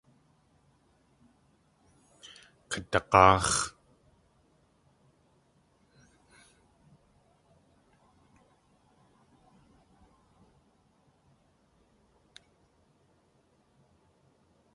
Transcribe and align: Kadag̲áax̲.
Kadag̲áax̲. 2.69 3.55